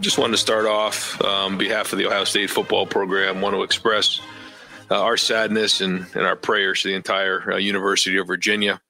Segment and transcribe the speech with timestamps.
[0.00, 3.42] just wanted to start off um, on behalf of the Ohio State football program.
[3.42, 4.20] Want to express
[4.90, 8.80] uh, our sadness and, and, our prayers to the entire uh, University of Virginia,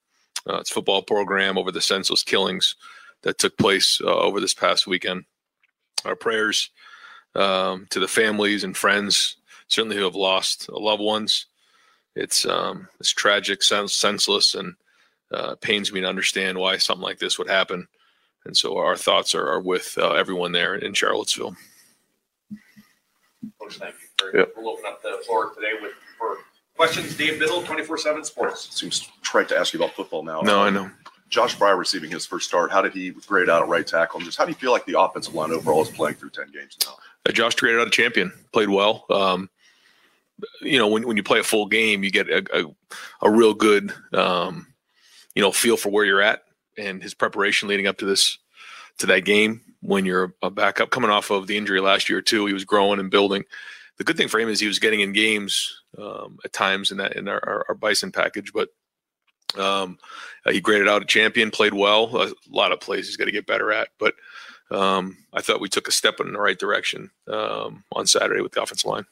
[0.49, 2.77] uh, its football program over the senseless killings
[3.23, 5.25] that took place uh, over this past weekend.
[6.05, 6.71] Our prayers
[7.35, 9.37] um, to the families and friends,
[9.67, 11.47] certainly who have lost loved ones.
[12.15, 14.75] It's um, it's tragic, senseless, and
[15.33, 17.89] uh, pains me to understand why something like this would happen.
[18.51, 21.55] And so our thoughts are, are with uh, everyone there in Charlottesville.
[23.61, 24.09] Coach, thank you.
[24.19, 24.55] For, yep.
[24.57, 26.39] We'll open up the floor today with for
[26.75, 27.17] questions.
[27.17, 28.77] Dave Biddle, 24-7 Sports.
[28.77, 30.41] Seems trite to ask you about football now.
[30.41, 30.91] No, I know.
[31.29, 32.73] Josh Fryar receiving his first start.
[32.73, 34.19] How did he grade out a right tackle?
[34.19, 36.47] And just how do you feel like the offensive line overall is playing through 10
[36.53, 36.97] games now?
[37.29, 39.05] Uh, Josh graded out a champion, played well.
[39.11, 39.49] Um,
[40.61, 42.65] you know, when, when you play a full game, you get a, a,
[43.23, 44.67] a real good, um,
[45.37, 46.43] you know, feel for where you're at
[46.81, 48.39] and his preparation leading up to this
[48.99, 52.47] to that game when you're a backup coming off of the injury last year too.
[52.47, 53.45] He was growing and building.
[53.97, 56.99] The good thing for him is he was getting in games um, at times in
[56.99, 58.69] that in our, our, our bison package but
[59.59, 59.99] um,
[60.47, 63.33] uh, he graded out a champion played well a lot of plays he's got to
[63.33, 64.15] get better at but
[64.71, 68.53] um, i thought we took a step in the right direction um, on saturday with
[68.53, 69.05] the offensive line.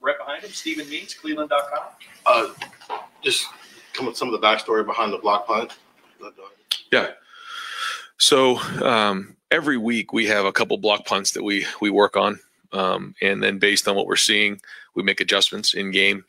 [0.00, 1.84] Right behind him stephen means cleveland.com
[2.26, 2.52] uh,
[3.22, 3.46] just
[3.92, 5.72] come with some of the backstory behind the block punt
[6.92, 7.10] yeah.
[8.18, 12.40] So um, every week we have a couple block punts that we we work on,
[12.72, 14.60] um, and then based on what we're seeing,
[14.94, 16.24] we make adjustments in game.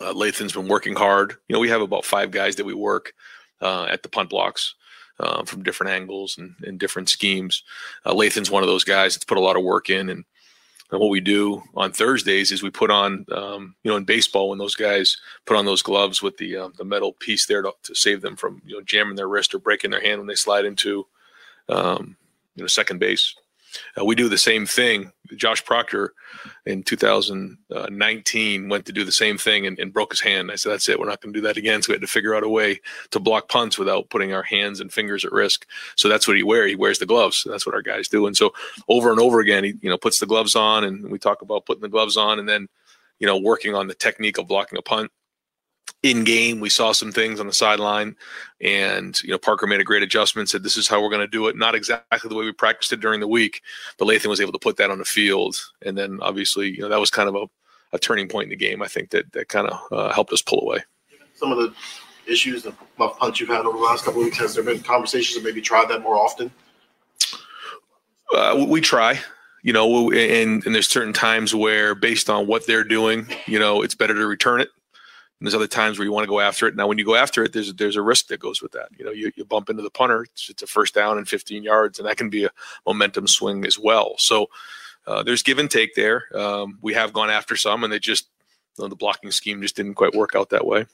[0.00, 1.36] Uh, Lathan's been working hard.
[1.48, 3.14] You know, we have about five guys that we work
[3.60, 4.74] uh, at the punt blocks
[5.18, 7.64] uh, from different angles and, and different schemes.
[8.04, 10.24] Uh, Lathan's one of those guys that's put a lot of work in, and
[10.90, 14.48] and what we do on Thursdays is we put on, um, you know, in baseball
[14.48, 17.72] when those guys put on those gloves with the uh, the metal piece there to,
[17.82, 20.34] to, save them from you know jamming their wrist or breaking their hand when they
[20.34, 21.06] slide into,
[21.68, 22.16] um,
[22.54, 23.34] you know, second base.
[23.98, 25.12] Uh, we do the same thing.
[25.36, 26.14] Josh Proctor
[26.64, 30.50] in 2019 went to do the same thing and, and broke his hand.
[30.50, 30.98] I said, "That's it.
[30.98, 32.80] We're not going to do that again." So we had to figure out a way
[33.10, 35.66] to block punts without putting our hands and fingers at risk.
[35.96, 36.70] So that's what he wears.
[36.70, 37.46] He wears the gloves.
[37.48, 38.26] That's what our guys do.
[38.26, 38.52] And so
[38.88, 41.66] over and over again, he you know puts the gloves on, and we talk about
[41.66, 42.68] putting the gloves on, and then
[43.18, 45.10] you know working on the technique of blocking a punt
[46.02, 48.14] in game we saw some things on the sideline
[48.60, 51.26] and you know parker made a great adjustment said this is how we're going to
[51.26, 51.56] do it.
[51.56, 53.62] Not exactly the way we practiced it during the week
[53.98, 56.88] but lathan was able to put that on the field and then obviously you know
[56.88, 57.46] that was kind of a,
[57.92, 60.42] a turning point in the game i think that that kind of uh, helped us
[60.42, 60.78] pull away.
[61.34, 61.72] Some of the
[62.26, 64.80] issues the muff punch you've had over the last couple of weeks has there been
[64.80, 66.50] conversations to maybe try that more often?
[68.34, 69.18] Uh, we try
[69.62, 73.82] you know and, and there's certain times where based on what they're doing you know
[73.82, 74.68] it's better to return it
[75.38, 76.74] and there's other times where you want to go after it.
[76.74, 78.88] Now, when you go after it, there's there's a risk that goes with that.
[78.98, 80.24] You know, you, you bump into the punter.
[80.24, 82.50] It's, it's a first down and 15 yards, and that can be a
[82.86, 84.14] momentum swing as well.
[84.18, 84.48] So
[85.06, 86.24] uh, there's give and take there.
[86.36, 88.28] Um, we have gone after some, and they just
[88.76, 90.86] you know, the blocking scheme just didn't quite work out that way.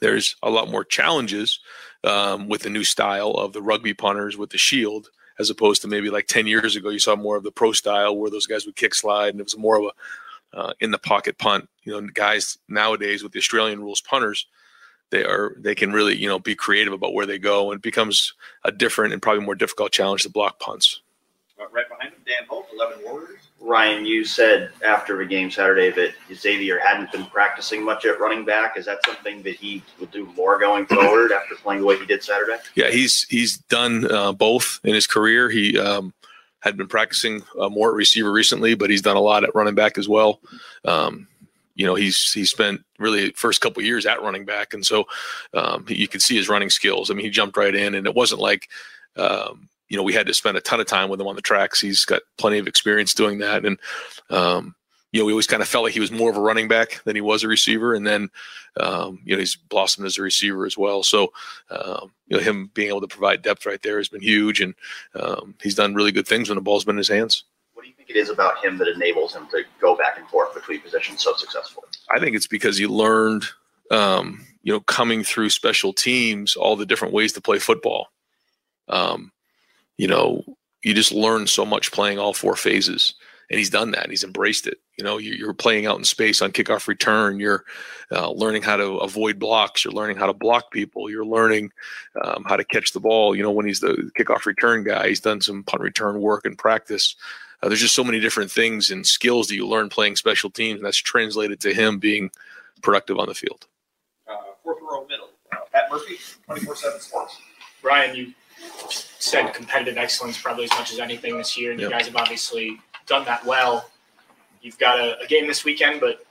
[0.00, 1.60] There's a lot more challenges
[2.04, 5.88] um, with the new style of the rugby punters with the shield, as opposed to
[5.88, 8.66] maybe like 10 years ago, you saw more of the pro style where those guys
[8.66, 9.92] would kick slide, and it was more of a
[10.52, 11.68] uh, in the pocket punt.
[11.84, 14.46] You know, guys nowadays with the Australian rules punters,
[15.10, 17.82] they are they can really you know be creative about where they go, and it
[17.82, 18.32] becomes
[18.64, 21.00] a different and probably more difficult challenge to block punts.
[21.58, 23.40] Uh, right behind him, Dan Hope, Eleven Warriors.
[23.60, 28.44] Ryan, you said after the game Saturday that Xavier hadn't been practicing much at running
[28.44, 28.76] back.
[28.76, 32.06] Is that something that he would do more going forward after playing the way he
[32.06, 32.58] did Saturday?
[32.74, 35.48] Yeah, he's he's done uh, both in his career.
[35.48, 36.12] He um,
[36.66, 39.74] had been practicing uh, more at receiver recently, but he's done a lot at running
[39.74, 40.40] back as well.
[40.84, 41.28] Um,
[41.76, 45.04] you know, he's he spent really first couple years at running back, and so
[45.54, 47.10] um, you could see his running skills.
[47.10, 48.68] I mean, he jumped right in, and it wasn't like
[49.16, 51.42] um, you know we had to spend a ton of time with him on the
[51.42, 51.80] tracks.
[51.80, 53.78] He's got plenty of experience doing that, and
[54.30, 54.74] um,
[55.16, 57.02] you know, we always kind of felt like he was more of a running back
[57.04, 57.94] than he was a receiver.
[57.94, 58.28] And then,
[58.78, 61.02] um, you know, he's blossomed as a receiver as well.
[61.02, 61.32] So,
[61.70, 64.60] um, you know, him being able to provide depth right there has been huge.
[64.60, 64.74] And
[65.14, 67.44] um, he's done really good things when the ball's been in his hands.
[67.72, 70.28] What do you think it is about him that enables him to go back and
[70.28, 71.86] forth between positions so successfully?
[72.10, 73.46] I think it's because he learned,
[73.90, 78.08] um, you know, coming through special teams, all the different ways to play football.
[78.90, 79.32] Um,
[79.96, 80.44] you know,
[80.82, 83.14] you just learn so much playing all four phases
[83.50, 84.10] and he's done that.
[84.10, 84.78] He's embraced it.
[84.96, 87.38] You know, you're playing out in space on kickoff return.
[87.38, 87.64] You're
[88.10, 89.84] uh, learning how to avoid blocks.
[89.84, 91.10] You're learning how to block people.
[91.10, 91.70] You're learning
[92.24, 93.36] um, how to catch the ball.
[93.36, 96.58] You know, when he's the kickoff return guy, he's done some punt return work and
[96.58, 97.14] practice.
[97.62, 100.78] Uh, there's just so many different things and skills that you learn playing special teams,
[100.78, 102.30] and that's translated to him being
[102.82, 103.66] productive on the field.
[104.28, 106.16] Uh, fourth row middle, uh, Pat Murphy,
[106.48, 107.38] 24/7 Sports.
[107.82, 108.34] Ryan, you
[109.18, 112.78] said competitive excellence probably as much as anything this year, and you guys have obviously
[113.06, 113.88] done that well.
[114.62, 116.24] You've got a, a game this weekend, but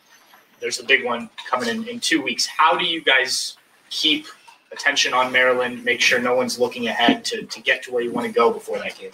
[0.59, 2.45] there's a big one coming in in two weeks.
[2.45, 3.57] How do you guys
[3.89, 4.27] keep
[4.71, 5.83] attention on Maryland?
[5.83, 8.51] Make sure no one's looking ahead to, to get to where you want to go
[8.51, 9.11] before that game.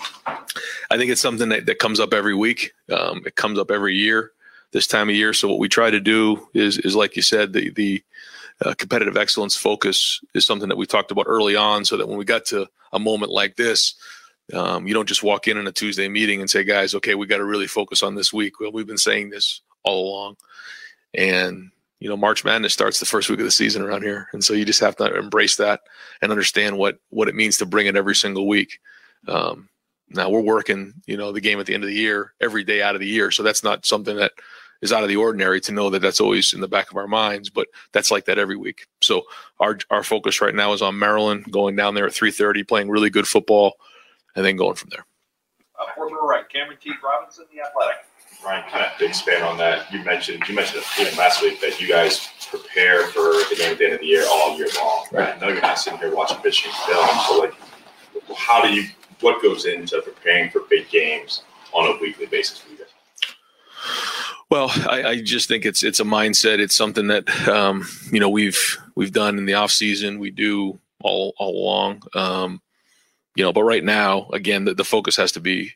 [0.89, 2.73] I think it's something that, that comes up every week.
[2.91, 4.31] Um, it comes up every year
[4.71, 5.33] this time of year.
[5.33, 8.03] So what we try to do is, is like you said, the, the
[8.63, 12.17] uh, competitive excellence focus is something that we talked about early on so that when
[12.17, 13.95] we got to a moment like this,
[14.53, 17.27] um, you don't just walk in on a Tuesday meeting and say, guys, okay, we
[17.27, 18.59] got to really focus on this week.
[18.59, 20.38] Well, we've been saying this all along.
[21.13, 24.27] And, you know, March Madness starts the first week of the season around here.
[24.33, 25.81] And so you just have to embrace that
[26.21, 28.80] and understand what, what it means to bring it every single week.
[29.27, 29.69] Um,
[30.09, 32.81] now we're working, you know, the game at the end of the year every day
[32.81, 33.31] out of the year.
[33.31, 34.33] So that's not something that
[34.81, 37.07] is out of the ordinary to know that that's always in the back of our
[37.07, 38.88] minds, but that's like that every week.
[39.01, 39.24] So
[39.59, 43.09] our our focus right now is on Maryland, going down there at 3:30, playing really
[43.09, 43.75] good football,
[44.36, 45.06] and then going from there.
[45.80, 46.92] Uh, fourth row right, Cameron T.
[47.04, 48.06] Robinson, the athletic.
[48.45, 51.80] Ryan, kind of to expand on that, you mentioned you mentioned even last week that
[51.80, 55.06] you guys prepare for the game at the end of the year all year long.
[55.12, 55.36] Right.
[55.36, 57.54] I know you're not sitting here watching Michigan film, so like,
[58.36, 58.88] how do you?
[59.19, 61.44] What goes into preparing for big games
[61.74, 62.88] on a weekly basis for you guys?
[64.50, 66.60] Well, I, I just think it's it's a mindset.
[66.60, 70.19] It's something that um, you know we've we've done in the off season.
[70.19, 72.04] We do all all along.
[72.16, 72.62] Um,
[73.36, 75.74] you know, but right now, again, the, the focus has to be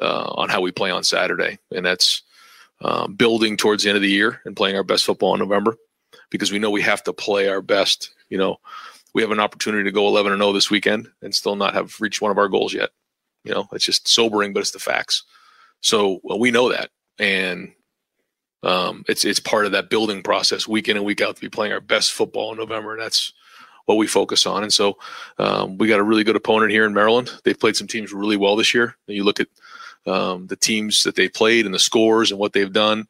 [0.00, 2.22] uh, on how we play on Saturday, and that's
[2.80, 5.76] um, building towards the end of the year and playing our best football in November,
[6.30, 8.10] because we know we have to play our best.
[8.28, 8.58] You know,
[9.14, 12.00] we have an opportunity to go 11 and 0 this weekend and still not have
[12.00, 12.90] reached one of our goals yet.
[13.44, 15.24] You know, it's just sobering, but it's the facts.
[15.80, 17.72] So well, we know that, and
[18.62, 21.48] um, it's it's part of that building process, week in and week out, to be
[21.48, 23.32] playing our best football in November, and that's
[23.88, 24.62] what we focus on.
[24.62, 24.98] And so
[25.38, 27.30] um, we got a really good opponent here in Maryland.
[27.42, 28.94] They've played some teams really well this year.
[29.06, 29.48] And you look at
[30.06, 33.08] um, the teams that they played and the scores and what they've done.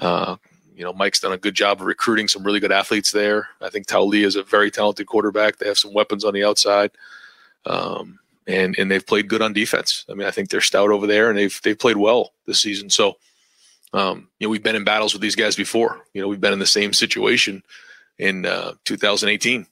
[0.00, 0.36] Uh,
[0.74, 3.48] you know, Mike's done a good job of recruiting some really good athletes there.
[3.60, 5.58] I think Taulia is a very talented quarterback.
[5.58, 6.90] They have some weapons on the outside.
[7.66, 10.06] Um, and, and they've played good on defense.
[10.08, 12.88] I mean, I think they're stout over there, and they've they've played well this season.
[12.88, 13.18] So,
[13.92, 16.00] um, you know, we've been in battles with these guys before.
[16.14, 17.62] You know, we've been in the same situation
[18.18, 19.66] in uh, 2018,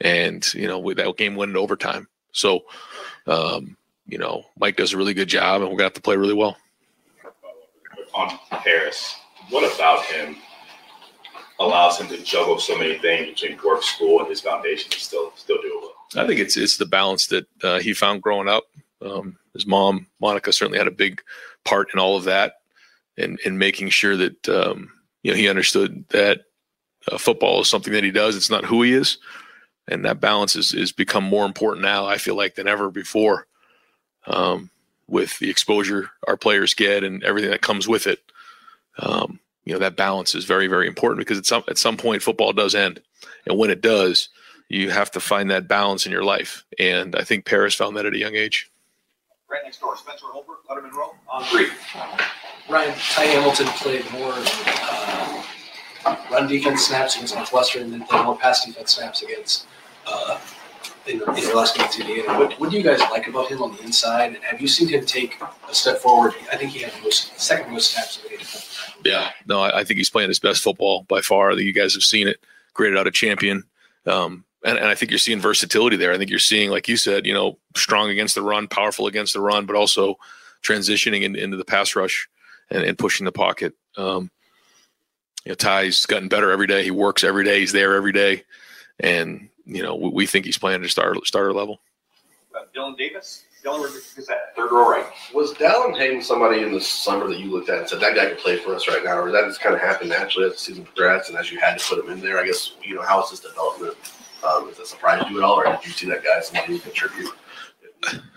[0.00, 2.08] and you know, with that game went in overtime.
[2.32, 2.60] So,
[3.26, 3.76] um,
[4.06, 6.34] you know, Mike does a really good job, and we're gonna have to play really
[6.34, 6.56] well.
[8.14, 9.16] On Paris,
[9.50, 10.36] what about him
[11.58, 15.32] allows him to juggle so many things between work, school, and his foundation to still
[15.36, 16.24] still do it well?
[16.24, 18.64] I think it's it's the balance that uh, he found growing up.
[19.02, 21.22] Um, his mom, Monica, certainly had a big
[21.64, 22.54] part in all of that,
[23.16, 24.90] and in making sure that um,
[25.22, 26.42] you know he understood that
[27.10, 28.36] uh, football is something that he does.
[28.36, 29.18] It's not who he is,
[29.88, 32.06] and that balance is is become more important now.
[32.06, 33.46] I feel like than ever before,
[34.26, 34.70] um,
[35.06, 38.20] with the exposure our players get and everything that comes with it.
[38.98, 42.22] Um, you know that balance is very very important because at some at some point
[42.22, 43.00] football does end,
[43.46, 44.28] and when it does,
[44.68, 46.64] you have to find that balance in your life.
[46.78, 48.70] And I think Paris found that at a young age.
[49.48, 51.68] Right next door, Spencer Holbert, Lettermen Row, on three.
[52.68, 58.64] Ryan, Ty Hamilton played more uh, run defense snaps against Northwestern than played more pass
[58.64, 59.66] defense snaps against
[60.06, 60.38] uh,
[61.06, 62.26] in, in your last game.
[62.26, 64.34] What, what do you guys like about him on the inside?
[64.34, 66.34] And have you seen him take a step forward?
[66.52, 68.42] I think he had the most, second most snaps of any.
[69.04, 71.50] Yeah, no, I, I think he's playing his best football by far.
[71.50, 72.38] I think you guys have seen it.
[72.74, 73.64] Graded out a champion.
[74.06, 76.12] Um, and, and I think you're seeing versatility there.
[76.12, 79.32] I think you're seeing, like you said, you know, strong against the run, powerful against
[79.32, 80.16] the run, but also
[80.62, 82.28] transitioning in, into the pass rush
[82.70, 83.74] and, and pushing the pocket.
[83.96, 84.30] Um,
[85.44, 86.82] you know, Ty's gotten better every day.
[86.82, 87.60] He works every day.
[87.60, 88.42] He's there every day,
[88.98, 91.80] and you know, we, we think he's playing at a starter starter level.
[92.54, 95.06] Uh, Dylan Davis, Delaware Gazette, third row right.
[95.34, 98.26] Was Dallin Hayden somebody in the summer that you looked at and said that guy
[98.26, 100.58] could play for us right now, or that just kind of happened naturally as the
[100.58, 102.38] season progressed and as you had to put him in there?
[102.38, 103.94] I guess you know how is his development?
[104.46, 106.74] Um, has that surprised you at all, or did you see that guy as somebody
[106.74, 107.32] who contribute?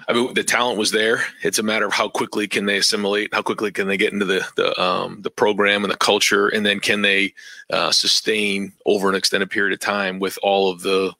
[0.07, 1.24] I mean, the talent was there.
[1.43, 4.25] It's a matter of how quickly can they assimilate, how quickly can they get into
[4.25, 7.33] the the um, the program and the culture, and then can they
[7.71, 11.13] uh, sustain over an extended period of time with all of the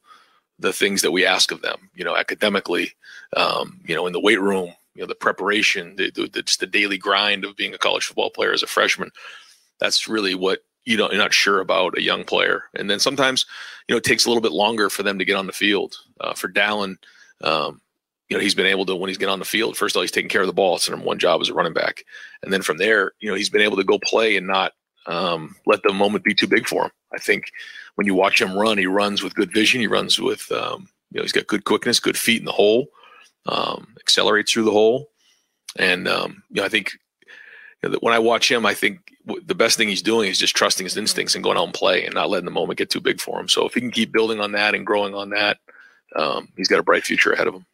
[0.59, 1.89] the things that we ask of them.
[1.95, 2.91] You know, academically,
[3.35, 6.67] um, you know, in the weight room, you know, the preparation, the, the, just the
[6.67, 9.11] daily grind of being a college football player as a freshman.
[9.79, 13.45] That's really what you don't you're not sure about a young player, and then sometimes
[13.87, 15.95] you know it takes a little bit longer for them to get on the field.
[16.19, 16.97] Uh, for Dallin.
[17.41, 17.81] Um,
[18.29, 20.03] you know, he's been able to, when he's getting on the field, first of all,
[20.03, 20.75] he's taking care of the ball.
[20.75, 22.03] It's number one job as a running back.
[22.43, 24.73] And then from there, you know, he's been able to go play and not
[25.09, 26.91] um, let the moment be too big for him.
[27.13, 27.51] I think
[27.95, 29.81] when you watch him run, he runs with good vision.
[29.81, 32.87] He runs with, um, you know, he's got good quickness, good feet in the hole.
[33.47, 35.09] um, accelerates through the hole.
[35.77, 36.93] And um, you know, I think
[37.83, 40.39] you know, when I watch him, I think w- the best thing he's doing is
[40.39, 42.89] just trusting his instincts and going out and play and not letting the moment get
[42.89, 43.47] too big for him.
[43.47, 45.57] So if he can keep building on that and growing on that,
[46.15, 47.65] um, he's got a bright future ahead of him.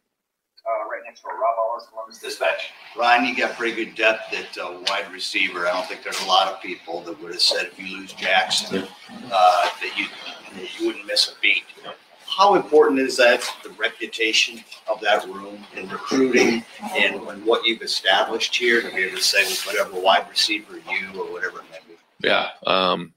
[0.66, 1.34] Uh, right next Rob
[1.76, 2.70] Wallace, Columbus Dispatch.
[2.96, 5.66] Ryan, you got pretty good depth at uh, wide receiver.
[5.66, 8.14] I don't think there's a lot of people that would have said if you lose
[8.14, 8.88] Jaxon,
[9.30, 10.06] uh, that you
[10.54, 11.64] that you wouldn't miss a beat.
[12.26, 16.64] How important is that, the reputation of that room in recruiting
[16.94, 20.76] and, and what you've established here to be able to say with whatever wide receiver
[20.76, 21.94] you or whatever it may be?
[22.26, 22.50] Yeah.
[22.66, 23.12] Um,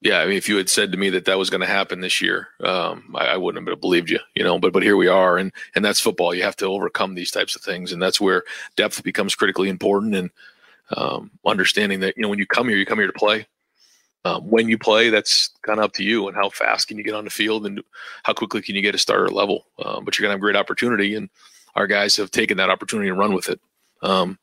[0.00, 0.20] yeah.
[0.20, 2.20] I mean, if you had said to me that that was going to happen this
[2.20, 5.38] year, um, I, I wouldn't have believed you, you know, but, but here we are
[5.38, 6.34] and, and that's football.
[6.34, 7.92] You have to overcome these types of things.
[7.92, 8.44] And that's where
[8.76, 10.30] depth becomes critically important and,
[10.96, 13.46] um, understanding that, you know, when you come here, you come here to play.
[14.24, 17.04] Um, when you play, that's kind of up to you and how fast can you
[17.04, 17.82] get on the field and
[18.22, 19.66] how quickly can you get a starter level.
[19.82, 21.30] Um, but you're going to have great opportunity, and
[21.74, 23.60] our guys have taken that opportunity and run with it.
[24.02, 24.38] Um,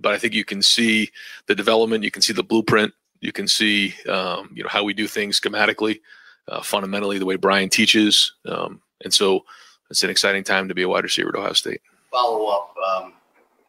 [0.00, 1.10] but I think you can see
[1.46, 4.94] the development, you can see the blueprint, you can see um, you know how we
[4.94, 6.00] do things schematically,
[6.48, 9.44] uh, fundamentally the way Brian teaches, um, and so
[9.90, 11.80] it's an exciting time to be a wide receiver at Ohio State.
[12.10, 13.12] Follow up, um,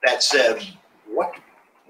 [0.04, 0.66] that said,
[1.08, 1.34] what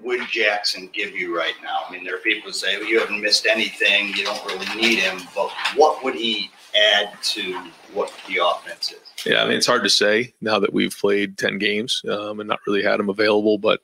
[0.02, 1.80] would Jaxon give you right now?
[1.88, 4.66] I mean, there are people who say, well, you haven't missed anything, you don't really
[4.74, 6.50] need him, but what would he
[6.94, 7.54] add to
[7.92, 8.98] what the offense is?
[9.24, 12.48] Yeah, I mean it's hard to say now that we've played ten games um, and
[12.48, 13.58] not really had him available.
[13.58, 13.80] But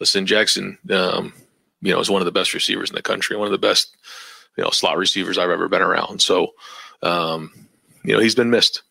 [0.00, 1.34] listen, Jaxon, um,
[1.84, 3.94] you know, is one of the best receivers in the country, one of the best,
[4.56, 6.22] you know, slot receivers I've ever been around.
[6.22, 6.54] So,
[7.02, 7.52] um,
[8.02, 8.82] you know, he's been missed.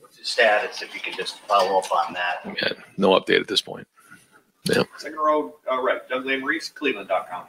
[0.00, 2.40] What's his status, if you can just follow up on that?
[2.44, 3.86] Yeah, no update at this point.
[4.64, 7.44] Second row, uh, right, Doug Lesmerises, Cleveland.com.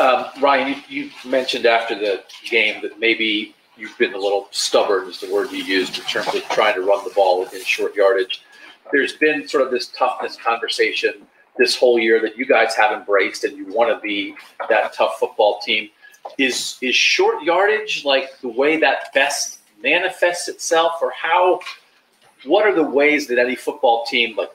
[0.00, 5.06] Um, Ryan, you, you mentioned after the game that maybe you've been a little stubborn,
[5.10, 7.94] is the word you used, in terms of trying to run the ball within short
[7.94, 8.42] yardage.
[8.90, 11.26] There's been sort of this toughness conversation
[11.60, 14.34] this whole year that you guys have embraced, and you want to be
[14.70, 15.90] that tough football team.
[16.38, 21.60] Is is short yardage like the way that best manifests itself, or how?
[22.44, 24.50] What are the ways that any football team, like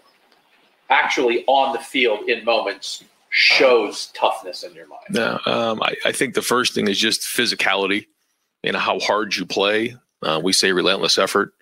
[0.89, 5.03] actually on the field in moments, shows toughness in your mind?
[5.11, 8.07] No, um, I, I think the first thing is just physicality
[8.63, 9.95] and how hard you play.
[10.23, 11.53] Uh, we say relentless effort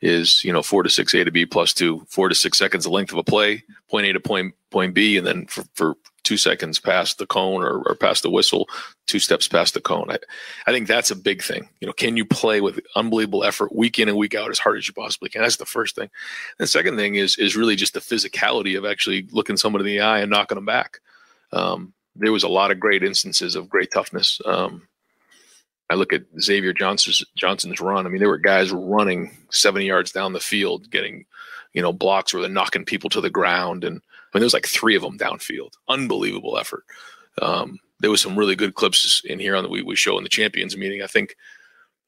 [0.00, 2.84] is you know four to six A to B plus two, four to six seconds
[2.84, 5.96] the length of a play, point A to point point B, and then for, for
[6.22, 8.68] two seconds past the cone or, or past the whistle,
[9.06, 10.10] two steps past the cone.
[10.10, 10.18] I,
[10.66, 11.68] I think that's a big thing.
[11.80, 14.76] You know, can you play with unbelievable effort week in and week out as hard
[14.76, 15.42] as you possibly can?
[15.42, 16.10] That's the first thing.
[16.58, 19.86] And the second thing is is really just the physicality of actually looking someone in
[19.86, 20.98] the eye and knocking them back.
[21.52, 24.40] Um, there was a lot of great instances of great toughness.
[24.44, 24.88] Um,
[25.90, 28.06] I look at Xavier Johnson's, Johnson's run.
[28.06, 31.24] I mean, there were guys running 70 yards down the field, getting,
[31.74, 33.84] you know, blocks where they're knocking people to the ground.
[33.84, 35.70] And I mean, there was like three of them downfield.
[35.88, 36.84] Unbelievable effort.
[37.40, 40.24] Um, there was some really good clips in here on the we, we show in
[40.24, 41.02] the champions meeting.
[41.02, 41.36] I think,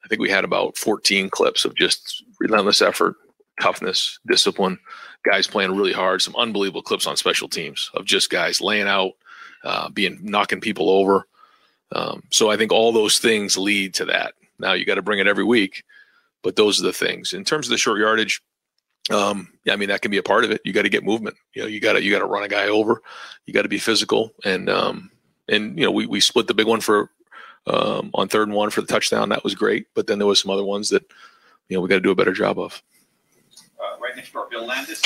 [0.04, 3.14] I think we had about 14 clips of just relentless effort,
[3.60, 4.78] toughness, discipline,
[5.24, 6.20] guys playing really hard.
[6.20, 9.12] Some unbelievable clips on special teams of just guys laying out,
[9.64, 11.26] uh, being knocking people over.
[11.92, 14.34] Um, so I think all those things lead to that.
[14.58, 15.84] Now you got to bring it every week,
[16.42, 17.32] but those are the things.
[17.32, 18.42] In terms of the short yardage,
[19.10, 20.60] um, yeah, I mean that can be a part of it.
[20.64, 21.36] You got to get movement.
[21.54, 23.02] You know, you got to you got to run a guy over.
[23.46, 25.10] You got to be physical, and um,
[25.48, 27.10] and you know we we split the big one for
[27.66, 29.30] um, on third and one for the touchdown.
[29.30, 31.04] That was great, but then there was some other ones that
[31.68, 32.82] you know we got to do a better job of.
[33.80, 35.02] Uh, right next door, Bill Landis.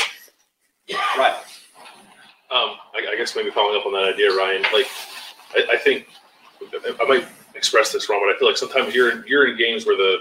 [1.17, 1.37] Right.
[2.51, 4.63] Um, I, I guess maybe following up on that idea, Ryan.
[4.75, 4.87] Like,
[5.55, 6.07] I, I think
[7.01, 9.87] I might express this wrong, but I feel like sometimes you're in, you're in games
[9.87, 10.19] where the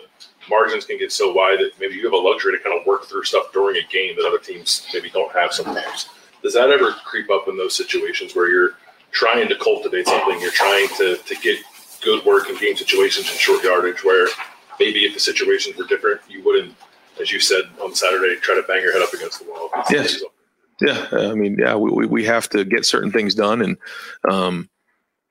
[0.50, 3.06] margins can get so wide that maybe you have a luxury to kind of work
[3.06, 6.10] through stuff during a game that other teams maybe don't have sometimes.
[6.44, 8.72] Does that ever creep up in those situations where you're
[9.12, 11.58] trying to cultivate something, you're trying to, to get
[12.02, 14.28] good work in game situations and short yardage where
[14.80, 16.76] maybe if the situations were different, you wouldn't,
[17.22, 19.70] as you said on Saturday, try to bang your head up against the wall.
[19.90, 20.22] Yes.
[20.80, 23.78] Yeah, I mean, yeah, we, we, we have to get certain things done, and
[24.28, 24.68] um,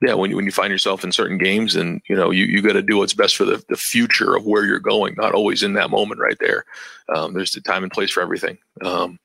[0.01, 2.61] yeah, when you when you find yourself in certain games, and you know you you
[2.61, 5.61] got to do what's best for the, the future of where you're going, not always
[5.61, 6.65] in that moment right there.
[7.13, 8.57] Um, there's the time and place for everything.
[8.83, 9.19] Um,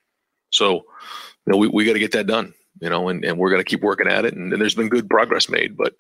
[0.50, 3.50] so, you know, we, we got to get that done, you know, and, and we're
[3.50, 4.35] going to keep working at it.
[4.35, 5.95] And, and there's been good progress made, but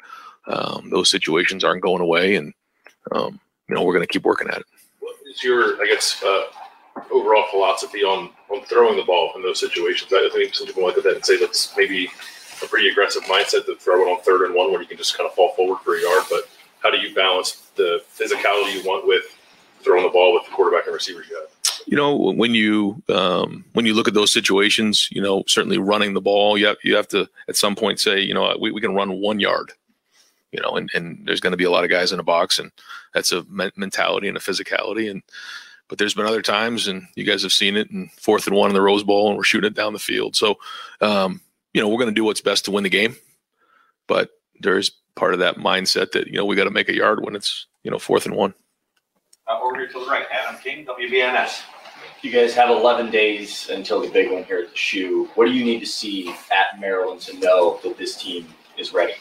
[0.46, 2.52] um, those situations aren't going away, and
[3.12, 4.66] um, you know we're going to keep working at it.
[5.00, 6.44] What is your, I guess, uh,
[7.10, 10.12] overall philosophy on on throwing the ball in those situations?
[10.12, 12.10] I think some people look at that and say that's maybe
[12.62, 15.16] a pretty aggressive mindset to throw it on third and one where you can just
[15.16, 16.24] kind of fall forward for a yard.
[16.30, 16.48] But
[16.80, 19.24] how do you balance the physicality you want with
[19.82, 21.48] throwing the ball with the quarterback and receivers you have?
[21.86, 26.14] You know, when you um, when you look at those situations, you know, certainly running
[26.14, 28.80] the ball, you have you have to at some point say, you know, we, we
[28.80, 29.72] can run one yard.
[30.52, 32.58] You know, and, and there's going to be a lot of guys in a box,
[32.58, 32.70] and
[33.12, 35.10] that's a men- mentality and a physicality.
[35.10, 35.22] And
[35.88, 38.70] but there's been other times, and you guys have seen it, and fourth and one
[38.70, 40.34] in the Rose Bowl, and we're shooting it down the field.
[40.34, 40.56] So,
[41.00, 41.40] um,
[41.76, 43.16] you know, we're going to do what's best to win the game,
[44.06, 44.30] but
[44.60, 47.36] there's part of that mindset that you know we got to make a yard when
[47.36, 48.54] it's you know fourth and one.
[49.46, 51.60] Uh, over here to the right, Adam King, WBNS.
[52.22, 55.28] You guys have 11 days until the big one here at the shoe.
[55.34, 58.46] What do you need to see at Maryland to know that this team
[58.78, 59.12] is ready?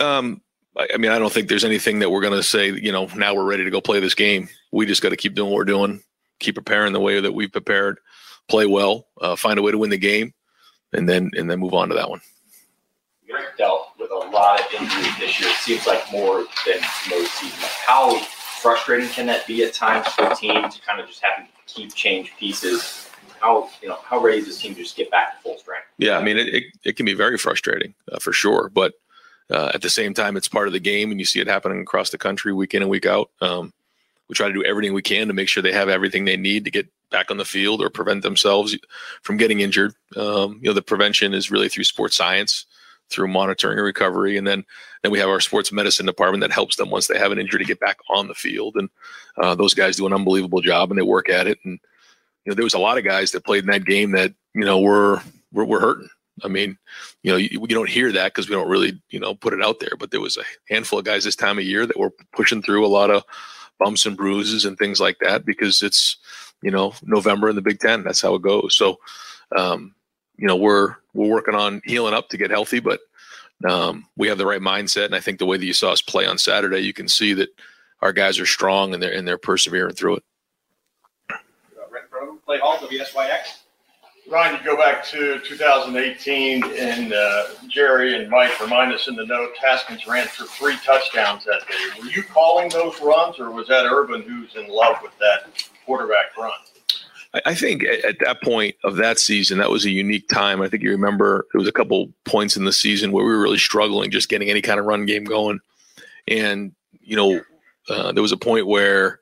[0.00, 0.42] Um,
[0.76, 2.72] I, I mean, I don't think there's anything that we're going to say.
[2.72, 4.48] You know, now we're ready to go play this game.
[4.72, 6.02] We just got to keep doing what we're doing,
[6.40, 8.00] keep preparing the way that we've prepared,
[8.48, 10.34] play well, uh, find a way to win the game,
[10.94, 12.20] and then and then move on to that one.
[13.26, 15.48] You guys dealt with a lot of injuries this year.
[15.48, 17.62] It seems like more than most seasons.
[17.86, 18.18] How
[18.60, 21.50] frustrating can that be at times for a team to kind of just have to
[21.66, 23.08] keep change pieces?
[23.40, 25.86] How you know how ready is this team to just get back to full strength?
[25.98, 28.94] Yeah, I mean, it, it, it can be very frustrating uh, for sure, but
[29.50, 31.80] uh, at the same time, it's part of the game, and you see it happening
[31.80, 33.30] across the country week in and week out.
[33.40, 33.72] Um,
[34.34, 36.64] we try to do everything we can to make sure they have everything they need
[36.64, 38.76] to get back on the field or prevent themselves
[39.22, 39.94] from getting injured.
[40.16, 42.66] Um, you know, the prevention is really through sports science,
[43.10, 44.64] through monitoring and recovery, and then
[45.02, 47.60] then we have our sports medicine department that helps them once they have an injury
[47.60, 48.74] to get back on the field.
[48.74, 48.88] And
[49.36, 51.58] uh, those guys do an unbelievable job, and they work at it.
[51.62, 51.78] And
[52.44, 54.64] you know, there was a lot of guys that played in that game that you
[54.64, 55.22] know were
[55.52, 56.08] were, were hurting.
[56.42, 56.76] I mean,
[57.22, 59.62] you know, you, you don't hear that because we don't really, you know, put it
[59.62, 59.92] out there.
[59.96, 62.84] But there was a handful of guys this time of year that were pushing through
[62.84, 63.22] a lot of
[63.78, 66.16] bumps and bruises and things like that because it's,
[66.62, 68.02] you know, November in the Big Ten.
[68.02, 68.76] That's how it goes.
[68.76, 68.98] So,
[69.56, 69.94] um,
[70.36, 73.00] you know, we're we're working on healing up to get healthy, but
[73.68, 75.06] um, we have the right mindset.
[75.06, 77.34] And I think the way that you saw us play on Saturday, you can see
[77.34, 77.48] that
[78.00, 80.24] our guys are strong and they're and they're persevering through it.
[82.80, 83.63] WSYX.
[84.30, 89.26] Ryan, you go back to 2018, and uh, Jerry and Mike remind us in the
[89.26, 92.00] note Haskins ran for three touchdowns that day.
[92.00, 96.36] Were you calling those runs, or was that Urban who's in love with that quarterback
[96.38, 96.52] run?
[97.44, 100.62] I, think at, at that point of that season, that was a unique time.
[100.62, 103.42] I think you remember there was a couple points in the season where we were
[103.42, 105.60] really struggling just getting any kind of run game going,
[106.28, 107.40] and you know,
[107.90, 109.20] uh, there was a point where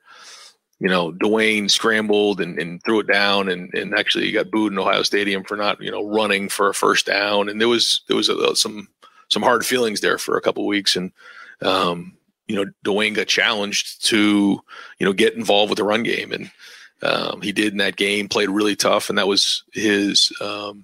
[0.83, 4.77] you know, Dwayne scrambled and, and threw it down and, and actually got booed in
[4.77, 7.47] Ohio Stadium for not, you know, running for a first down.
[7.47, 8.89] And there was, there was a, some,
[9.29, 10.97] some hard feelings there for a couple weeks.
[10.97, 11.13] And,
[11.61, 12.17] um,
[12.49, 14.59] you know, Dwayne got challenged to,
[14.99, 16.33] you know, get involved with the run game.
[16.33, 16.51] And,
[17.01, 19.07] um, he did in that game, played really tough.
[19.07, 20.83] And that was his, um,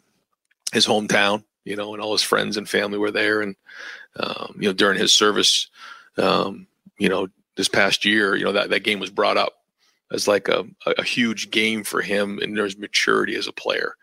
[0.72, 3.42] his hometown, you know, and all his friends and family were there.
[3.42, 3.58] And,
[4.16, 5.68] um, you know, during his service,
[6.18, 9.59] um, you know, this past year, you know, that, that game was brought up
[10.12, 13.96] as like a, a huge game for him and there's maturity as a player.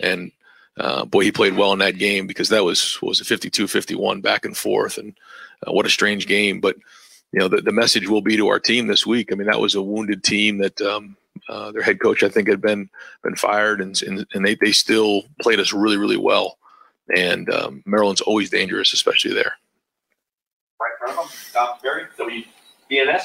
[0.00, 0.32] And
[0.78, 4.44] uh, boy, he played well in that game because that was was a 52-51 back
[4.44, 5.16] and forth, and
[5.66, 6.60] uh, what a strange game.
[6.60, 6.76] But
[7.32, 9.32] you know, the, the message will be to our team this week.
[9.32, 11.16] I mean, that was a wounded team that um,
[11.48, 12.90] uh, their head coach, I think, had been
[13.22, 16.58] been fired, and and, and they they still played us really really well.
[17.14, 19.52] And um, Maryland's always dangerous, especially there.
[20.78, 22.44] Right in front of him, Tom Berry,
[22.90, 23.22] WBNS.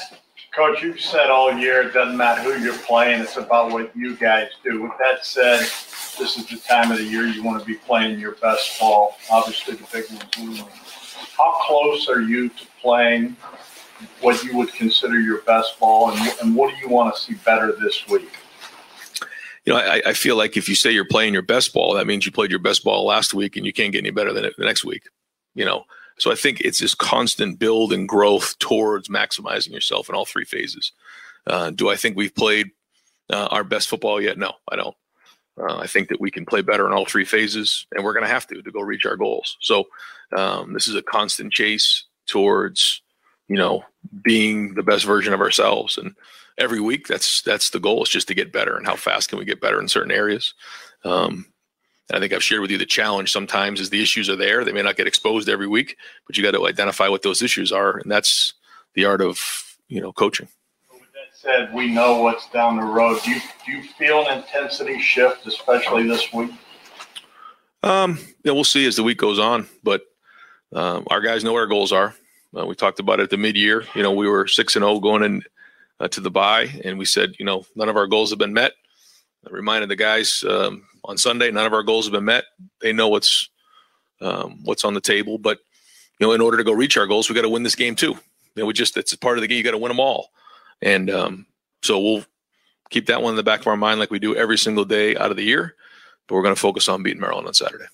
[0.52, 4.14] Coach, you've said all year it doesn't matter who you're playing, it's about what you
[4.16, 4.82] guys do.
[4.82, 5.60] With that said,
[6.18, 9.16] this is the time of the year you want to be playing your best ball.
[9.30, 10.04] Obviously, the big
[10.36, 10.62] one's.
[11.38, 13.34] How close are you to playing
[14.20, 17.34] what you would consider your best ball, and, and what do you want to see
[17.46, 18.36] better this week?
[19.64, 22.06] You know, I, I feel like if you say you're playing your best ball, that
[22.06, 24.44] means you played your best ball last week, and you can't get any better than
[24.44, 25.04] it the next week.
[25.54, 25.84] You know,
[26.22, 30.44] so I think it's this constant build and growth towards maximizing yourself in all three
[30.44, 30.92] phases.
[31.48, 32.70] Uh, do I think we've played
[33.28, 34.38] uh, our best football yet?
[34.38, 34.94] No, I don't.
[35.60, 38.24] Uh, I think that we can play better in all three phases, and we're going
[38.24, 39.56] to have to to go reach our goals.
[39.60, 39.88] So
[40.36, 43.02] um, this is a constant chase towards,
[43.48, 43.82] you know,
[44.22, 45.98] being the best version of ourselves.
[45.98, 46.14] And
[46.56, 48.04] every week, that's that's the goal.
[48.04, 48.76] Is just to get better.
[48.76, 50.54] And how fast can we get better in certain areas?
[51.02, 51.51] Um,
[52.12, 54.64] and I think I've shared with you the challenge sometimes is the issues are there.
[54.64, 55.96] They may not get exposed every week,
[56.26, 58.52] but you got to identify what those issues are, and that's
[58.92, 59.40] the art of
[59.88, 60.46] you know coaching.
[60.92, 63.22] With that said, we know what's down the road.
[63.24, 66.50] Do you do you feel an intensity shift, especially this week?
[67.82, 70.02] Um, yeah, we'll see as the week goes on, but
[70.74, 72.14] um, our guys know what our goals are.
[72.54, 73.84] Uh, we talked about it at the mid-year.
[73.94, 75.42] You know, we were six and zero going in
[75.98, 78.52] uh, to the bye, and we said, you know, none of our goals have been
[78.52, 78.72] met.
[79.46, 82.44] I reminded the guys um, on Sunday, none of our goals have been met.
[82.80, 83.48] They know what's
[84.20, 85.58] um, what's on the table, but
[86.18, 87.96] you know, in order to go reach our goals, we got to win this game
[87.96, 88.12] too.
[88.54, 89.58] You know, we just it's a part of the game.
[89.58, 90.30] You got to win them all,
[90.80, 91.46] and um,
[91.82, 92.24] so we'll
[92.90, 95.16] keep that one in the back of our mind like we do every single day
[95.16, 95.74] out of the year.
[96.26, 97.86] But we're going to focus on beating Maryland on Saturday.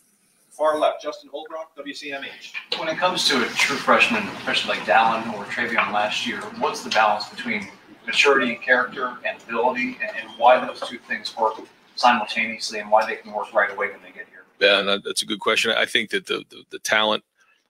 [0.50, 2.78] Far left, Justin Holbrook, WCMH.
[2.78, 6.82] When it comes to a true freshman, especially like Dallin or TreVeyon last year, what's
[6.82, 7.68] the balance between
[8.06, 11.60] maturity, and character, and ability, and, and why those two things work
[11.98, 14.44] simultaneously, and why they can work right away when they get here?
[14.60, 15.72] Yeah, that's a good question.
[15.72, 17.24] I think that the the, the talent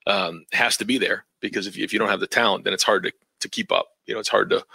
[0.07, 2.73] um, has to be there because if you, if you don't have the talent, then
[2.73, 3.11] it's hard to,
[3.41, 3.89] to keep up.
[4.05, 4.65] You know, it's hard to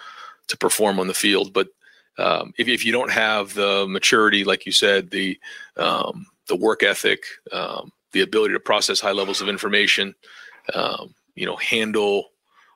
[0.49, 1.53] to perform on the field.
[1.53, 1.69] But
[2.19, 5.38] um, if if you don't have the maturity, like you said, the
[5.77, 10.14] um, the work ethic, um, the ability to process high levels of information,
[10.75, 12.31] um, you know, handle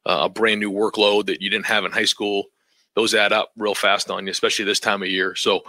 [0.06, 2.44] uh, a brand new workload that you didn't have in high school,
[2.94, 5.34] those add up real fast on you, especially this time of year.
[5.34, 5.62] So,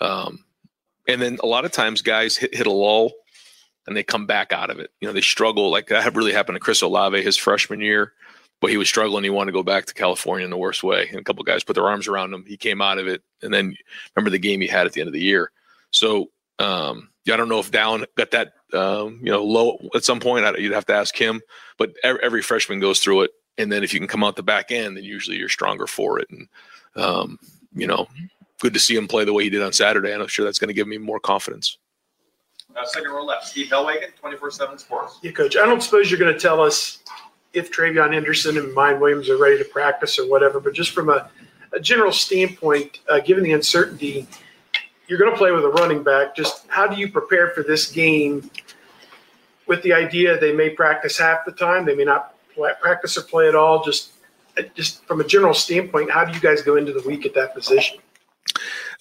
[0.00, 0.44] um,
[1.08, 3.12] and then a lot of times guys hit, hit a lull
[3.86, 4.90] and they come back out of it.
[5.00, 5.70] You know, they struggle.
[5.70, 8.12] Like that really happened to Chris Olave his freshman year,
[8.60, 9.24] but he was struggling.
[9.24, 11.08] He wanted to go back to California in the worst way.
[11.08, 12.44] And a couple guys put their arms around him.
[12.46, 13.22] He came out of it.
[13.42, 13.76] And then
[14.14, 15.52] remember the game he had at the end of the year.
[15.90, 20.20] So, um, I don't know if Dallin got that, um, you know, low at some
[20.20, 20.44] point.
[20.44, 21.40] I, you'd have to ask him.
[21.76, 24.42] But every, every, freshman goes through it, and then if you can come out the
[24.42, 26.28] back end, then usually you're stronger for it.
[26.30, 26.48] And
[26.94, 27.38] um,
[27.74, 28.06] you know,
[28.60, 30.12] good to see him play the way he did on Saturday.
[30.12, 31.78] I'm sure that's going to give me more confidence.
[32.74, 35.18] Uh, second row left, Steve Helwagen, 24/7 Sports.
[35.22, 35.56] Yeah, Coach.
[35.56, 36.98] I don't suppose you're going to tell us
[37.52, 41.08] if TreVeyon Henderson and Miyan Williams are ready to practice or whatever, but just from
[41.08, 41.30] a,
[41.72, 44.26] a general standpoint, uh, given the uncertainty
[45.08, 46.34] you're going to play with a running back.
[46.34, 48.50] Just how do you prepare for this game
[49.66, 52.34] with the idea they may practice half the time, they may not
[52.80, 53.84] practice or play at all?
[53.84, 54.12] Just,
[54.74, 57.54] just from a general standpoint, how do you guys go into the week at that
[57.54, 57.98] position?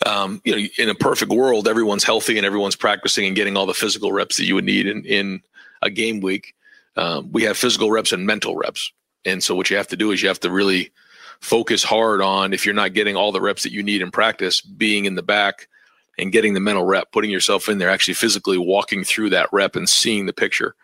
[0.06, 3.66] Um, you know, in a perfect world, everyone's healthy and everyone's practicing and getting all
[3.66, 5.42] the physical reps that you would need in, in
[5.82, 6.54] a game week.
[6.98, 8.92] Um, we have physical reps and mental reps.
[9.26, 10.92] And so what you have to do is you have to really
[11.40, 14.62] focus hard on if you're not getting all the reps that you need in practice,
[14.62, 15.68] being in the back,
[16.18, 19.76] and getting the mental rep, putting yourself in there, actually physically walking through that rep
[19.76, 20.76] and seeing the picture,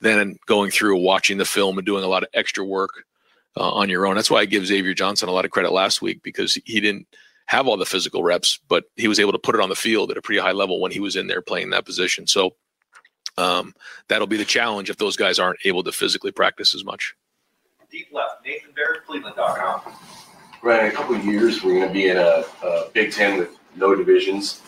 [0.00, 3.04] then going through watching the film and doing a lot of extra work
[3.56, 4.14] uh, on your own.
[4.14, 7.06] That's why I give Xavier Johnson a lot of credit last week because he didn't
[7.46, 10.10] have all the physical reps, but he was able to put it on the field
[10.10, 12.26] at a pretty high level when he was in there playing that position.
[12.26, 12.54] So
[13.36, 13.74] um,
[14.08, 17.14] that'll be the challenge if those guys aren't able to physically practice as much.
[17.90, 19.80] Deep left, Nathan Baird, Cleveland.com.
[20.62, 23.38] Right, in a couple of years, we're going to be in a, a Big Ten
[23.38, 24.62] with no divisions.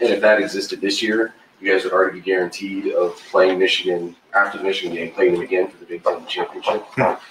[0.00, 4.14] And if that existed this year, you guys would already be guaranteed of playing Michigan
[4.32, 6.84] after the Michigan game, playing them again for the Big Ten championship.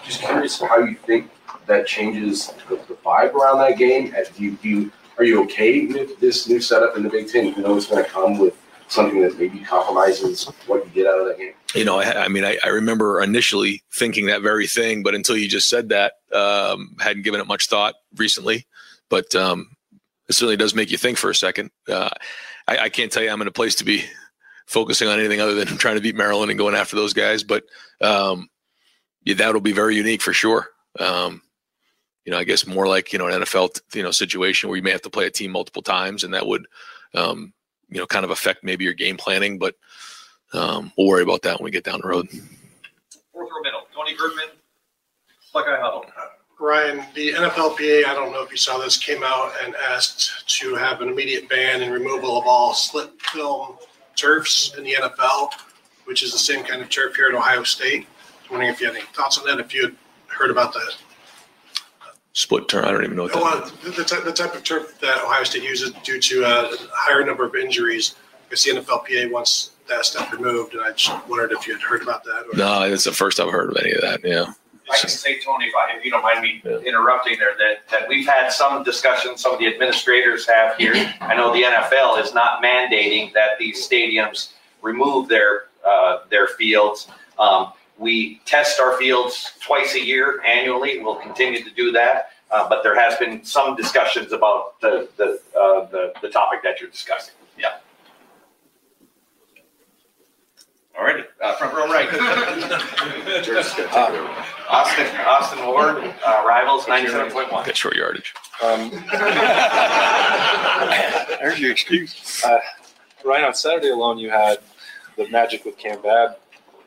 [0.03, 1.31] Just curious how you think
[1.65, 4.13] that changes the, vibe around that game.
[4.35, 7.45] Do you, do you, are you okay with this new setup in the Big Ten,
[7.45, 8.55] You know it's going to come with
[8.89, 11.53] something that maybe compromises what you get out of that game?
[11.75, 15.35] You know, I, I mean, I, I, remember initially thinking that very thing, but until
[15.35, 18.65] you just said that, um, hadn't given it much thought recently.
[19.09, 19.69] But um,
[20.29, 21.71] it certainly does make you think for a second.
[21.87, 22.09] Uh,
[22.67, 24.03] I, I, can't tell you I'm in a place to be
[24.65, 27.43] focusing on anything other than trying to beat Maryland and going after those guys.
[27.43, 27.63] But
[28.01, 28.49] um,
[29.23, 30.69] yeah, that'll be very unique for sure.
[30.99, 31.41] Um,
[32.25, 34.83] you know, I guess more like you know an NFL you know situation where you
[34.83, 36.67] may have to play a team multiple times, and that would
[37.13, 37.53] um,
[37.89, 39.57] you know kind of affect maybe your game planning.
[39.57, 39.75] But
[40.53, 42.27] um, we'll worry about that when we get down the road.
[42.29, 44.45] Fourth row middle, Tony Bergman,
[45.53, 46.05] Buckeye Huddle.
[46.59, 50.73] Ryan, the NFLPA, I don't know if you saw this, came out and asked to
[50.73, 53.77] have an immediate ban and removal of all slit film
[54.15, 55.51] turfs in the NFL,
[56.05, 58.07] which is the same kind of turf here at Ohio State.
[58.45, 59.95] I'm wondering if you had any thoughts on that, if you had
[60.37, 60.95] heard about that.
[62.33, 64.63] Split turf, I don't even know what that well, the, the, type, the type of
[64.63, 68.15] turf that Ohio State uses due to a higher number of injuries.
[68.45, 71.81] I guess the NFLPA wants that stuff removed, and I just wondered if you had
[71.81, 72.45] heard about that.
[72.51, 72.55] Or...
[72.55, 74.21] No, it's the first I've heard of any of that.
[74.23, 74.53] Yeah.
[74.89, 76.77] I can say, Tony, if, I, if you don't mind me yeah.
[76.77, 80.93] interrupting there, that, that we've had some discussions, some of the administrators have here.
[81.19, 87.09] I know the NFL is not mandating that these stadiums remove their, uh, their fields.
[87.37, 90.99] Um, we test our fields twice a year annually.
[90.99, 92.29] We'll continue to do that.
[92.49, 96.79] Uh, but there has been some discussions about the, the, uh, the, the topic that
[96.79, 97.33] you're discussing.
[97.59, 97.77] Yeah.
[100.97, 102.07] All right, uh, front row right.
[102.11, 102.15] uh,
[104.67, 107.63] Austin, Austin Ward, uh, Rivals, ninety-seven point one.
[107.67, 108.33] Get short yardage.
[108.63, 108.89] Um,
[111.39, 112.43] There's your excuse.
[112.43, 112.57] Uh,
[113.23, 114.57] Ryan, on Saturday alone, you had
[115.17, 116.37] the magic with Cam Babb.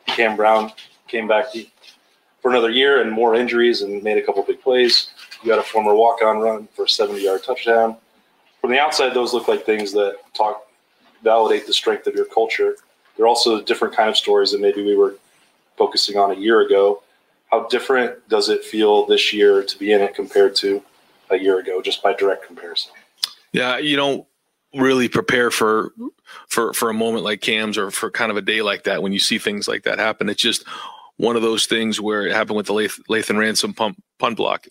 [0.07, 0.73] Cam Brown
[1.11, 1.47] came back
[2.41, 5.11] for another year and more injuries and made a couple big plays.
[5.43, 7.97] You had a former walk-on run for a 70-yard touchdown.
[8.61, 10.67] From the outside, those look like things that talk
[11.23, 12.77] validate the strength of your culture
[13.21, 15.17] they're also different kind of stories that maybe we were
[15.77, 17.03] focusing on a year ago.
[17.51, 20.83] How different does it feel this year to be in it compared to
[21.29, 22.93] a year ago, just by direct comparison?
[23.53, 24.27] Yeah, you don't
[24.75, 25.93] really prepare for
[26.47, 29.13] for for a moment like Cam's or for kind of a day like that when
[29.13, 30.31] you see things like that happen.
[30.31, 30.65] It's just
[31.21, 34.67] one of those things where it happened with the Lath- Lathan Ransom pump punt block.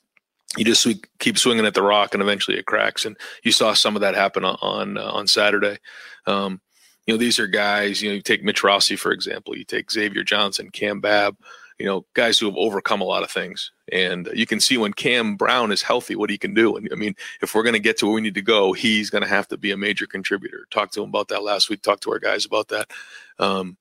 [0.58, 0.88] You just
[1.20, 3.06] keep swinging at the rock, and eventually it cracks.
[3.06, 5.78] And you saw some of that happen on on, uh, on Saturday.
[6.26, 6.60] Um,
[7.06, 8.02] you know, these are guys.
[8.02, 9.56] You know, you take Mitch Rossi for example.
[9.56, 11.38] You take Xavier Johnson, Cam Babb.
[11.78, 14.92] You know, guys who have overcome a lot of things, and you can see when
[14.92, 16.76] Cam Brown is healthy what he can do.
[16.76, 19.10] And I mean, if we're going to get to where we need to go, he's
[19.10, 20.66] going to have to be a major contributor.
[20.72, 21.84] Talked to him about that last week.
[21.84, 22.92] Talked to our guys about that,
[23.38, 23.78] um,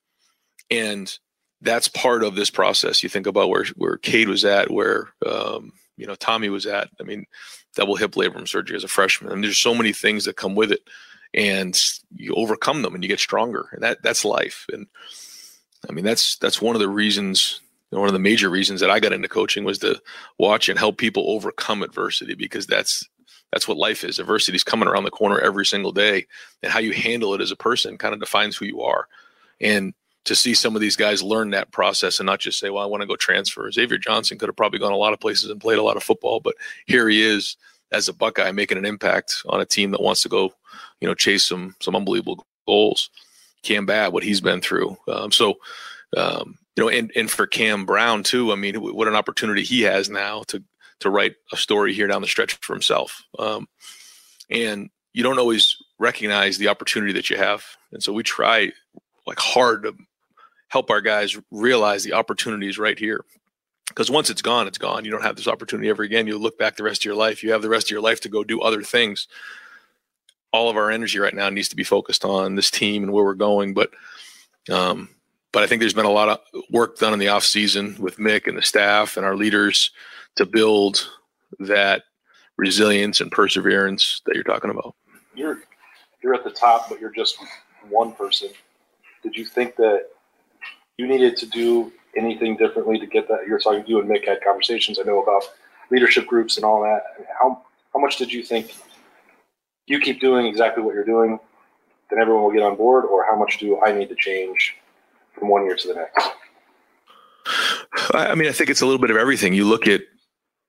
[0.70, 1.18] and
[1.60, 3.02] that's part of this process.
[3.02, 6.88] You think about where where Cade was at, where um, you know Tommy was at.
[7.00, 7.26] I mean,
[7.74, 10.72] double hip labrum surgery as a freshman, and there's so many things that come with
[10.72, 10.82] it,
[11.34, 11.78] and
[12.14, 14.66] you overcome them and you get stronger, and that that's life.
[14.72, 14.86] And
[15.88, 17.60] I mean, that's that's one of the reasons.
[17.90, 19.98] One of the major reasons that I got into coaching was to
[20.38, 23.08] watch and help people overcome adversity because that's
[23.50, 24.18] that's what life is.
[24.18, 26.26] Adversity is coming around the corner every single day,
[26.62, 29.08] and how you handle it as a person kind of defines who you are.
[29.60, 29.94] And
[30.24, 32.86] to see some of these guys learn that process and not just say, "Well, I
[32.86, 35.60] want to go transfer." Xavier Johnson could have probably gone a lot of places and
[35.60, 36.54] played a lot of football, but
[36.86, 37.56] here he is
[37.92, 40.52] as a Buckeye making an impact on a team that wants to go,
[41.00, 43.10] you know, chase some some unbelievable goals.
[43.62, 44.96] Cam Babb, what he's been through.
[45.08, 45.58] Um, so,
[46.16, 48.52] um, you know, and and for Cam Brown too.
[48.52, 50.62] I mean, what an opportunity he has now to
[51.00, 53.22] to write a story here down the stretch for himself.
[53.38, 53.68] Um,
[54.50, 58.72] and you don't always recognize the opportunity that you have, and so we try
[59.28, 59.94] like hard to
[60.68, 63.24] help our guys realize the opportunities right here.
[63.88, 65.04] Because once it's gone, it's gone.
[65.04, 66.26] You don't have this opportunity ever again.
[66.26, 67.42] You look back the rest of your life.
[67.42, 69.28] You have the rest of your life to go do other things.
[70.52, 73.24] All of our energy right now needs to be focused on this team and where
[73.24, 73.72] we're going.
[73.72, 73.90] But,
[74.70, 75.08] um,
[75.52, 78.18] but I think there's been a lot of work done in the off season with
[78.18, 79.90] Mick and the staff and our leaders
[80.36, 81.08] to build
[81.58, 82.02] that
[82.58, 84.94] resilience and perseverance that you're talking about.
[85.34, 85.62] You're
[86.22, 87.38] you're at the top, but you're just
[87.88, 88.50] one person.
[89.22, 90.06] Did you think that
[90.96, 93.46] you needed to do anything differently to get that?
[93.46, 94.98] You're talking, you and Mick had conversations.
[94.98, 95.42] I know about
[95.90, 97.02] leadership groups and all that.
[97.40, 98.74] How how much did you think
[99.86, 101.38] you keep doing exactly what you're doing,
[102.10, 104.76] then everyone will get on board, or how much do I need to change
[105.32, 106.28] from one year to the next?
[108.12, 109.54] I mean, I think it's a little bit of everything.
[109.54, 110.02] You look at,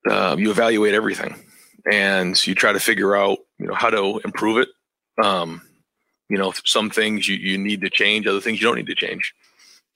[0.10, 1.36] um, you evaluate everything,
[1.92, 4.70] and you try to figure out, you know, how to improve it.
[5.24, 5.62] Um,
[6.30, 8.96] you know, some things you, you need to change, other things you don't need to
[8.96, 9.34] change.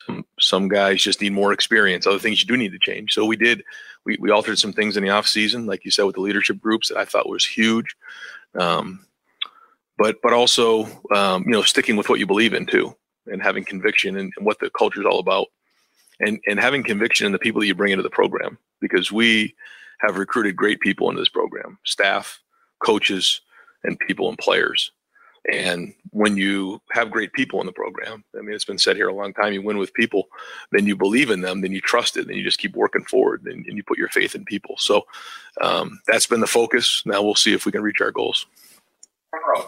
[0.06, 2.06] Some, some guys just need more experience.
[2.06, 3.14] Other things you do need to change.
[3.14, 3.64] So we did,
[4.06, 6.60] we, we altered some things in the off season, like you said, with the leadership
[6.60, 7.96] groups that I thought was huge.
[8.60, 9.06] Um,
[9.98, 12.96] but, but also, um, you know, sticking with what you believe in too,
[13.28, 15.48] and having conviction and, and what the culture is all about
[16.20, 19.56] and, and having conviction in the people that you bring into the program, because we
[20.00, 22.42] have recruited great people into this program, staff,
[22.80, 23.40] coaches,
[23.84, 24.92] and people and players.
[25.52, 29.10] And when you have great people in the program, I mean, it's been said here
[29.10, 30.30] a long time, you win with people,
[30.72, 33.44] then you believe in them, then you trust it, then you just keep working forward
[33.46, 34.76] and, and you put your faith in people.
[34.78, 35.06] So
[35.62, 37.04] um, that's been the focus.
[37.06, 38.46] Now we'll see if we can reach our goals.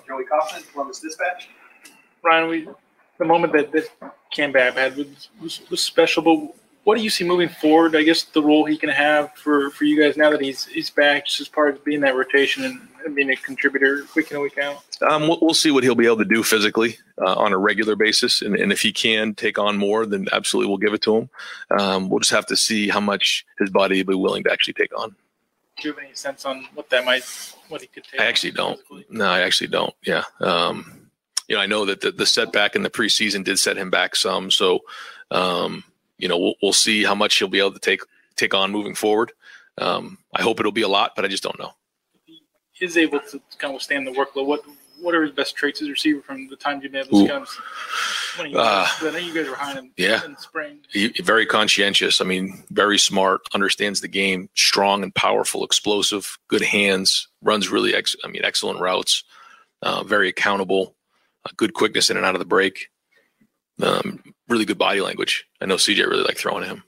[0.07, 1.49] Joey Kaufman, Columbus Dispatch.
[2.23, 2.67] Ryan, we
[3.17, 3.87] the moment that, that
[4.31, 7.95] Cam Babb had was, was, was special, but what do you see moving forward?
[7.95, 10.89] I guess the role he can have for, for you guys now that he's he's
[10.89, 14.37] back, just as part of being that rotation and, and being a contributor week in
[14.37, 14.83] and week out.
[15.01, 17.95] Um, we'll, we'll see what he'll be able to do physically uh, on a regular
[17.95, 21.17] basis, and, and if he can take on more, then absolutely we'll give it to
[21.17, 21.29] him.
[21.77, 24.73] Um, we'll just have to see how much his body will be willing to actually
[24.73, 25.15] take on.
[25.77, 27.23] Do you have any sense on what that might
[27.67, 28.21] what he could take?
[28.21, 28.79] I actually don't.
[29.09, 29.93] No, I actually don't.
[30.03, 30.23] Yeah.
[30.39, 31.09] Um,
[31.47, 34.15] you know, I know that the, the setback in the preseason did set him back
[34.15, 34.49] some.
[34.49, 34.79] So,
[35.31, 35.83] um,
[36.17, 38.01] you know, we'll, we'll see how much he'll be able to take
[38.35, 39.31] take on moving forward.
[39.77, 41.73] Um, I hope it'll be a lot, but I just don't know.
[42.81, 44.45] Is able to kind of withstand the workload.
[44.45, 44.61] What
[44.99, 47.25] what are his best traits as a receiver from the time you've been able to
[47.25, 47.27] Ooh.
[47.27, 47.59] kind of
[48.39, 50.23] Uh, I know you guys were behind him yeah.
[50.25, 50.79] in the spring.
[50.89, 52.19] He, very conscientious.
[52.21, 57.95] I mean, very smart, understands the game, strong and powerful, explosive, good hands, runs really,
[57.95, 59.23] ex- I mean, excellent routes,
[59.81, 60.95] uh, very accountable,
[61.45, 62.89] uh, good quickness in and out of the break,
[63.81, 65.45] um, really good body language.
[65.61, 66.83] I know CJ really liked throwing at him.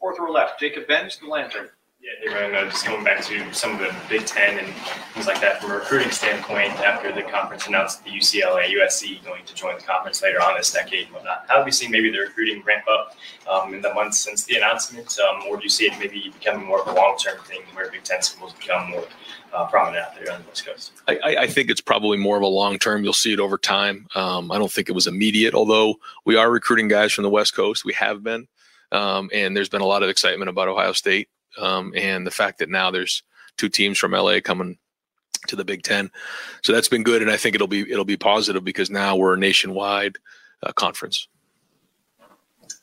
[0.00, 1.68] Fourth row left, Jacob Benge, the Lantern.
[2.04, 4.74] Yeah, hey Ryan, uh, just going back to some of the Big Ten and
[5.14, 9.42] things like that from a recruiting standpoint, after the conference announced the UCLA, USC going
[9.46, 12.10] to join the conference later on this decade and whatnot, how have you seen maybe
[12.10, 13.16] the recruiting ramp up
[13.50, 15.18] um, in the months since the announcement?
[15.18, 17.90] Um, or do you see it maybe becoming more of a long term thing where
[17.90, 19.06] Big Ten schools become more
[19.54, 20.92] uh, prominent out there on the West Coast?
[21.08, 23.02] I, I think it's probably more of a long term.
[23.02, 24.08] You'll see it over time.
[24.14, 25.94] Um, I don't think it was immediate, although
[26.26, 27.82] we are recruiting guys from the West Coast.
[27.82, 28.46] We have been,
[28.92, 32.58] um, and there's been a lot of excitement about Ohio State um, and the fact
[32.58, 33.22] that now there's
[33.56, 34.78] two teams from LA coming
[35.46, 36.10] to the Big Ten.
[36.62, 39.34] So that's been good, and I think it'll be it'll be positive because now we're
[39.34, 40.16] a nationwide
[40.62, 41.28] uh, conference.